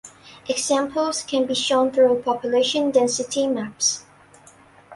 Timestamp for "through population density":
1.91-3.45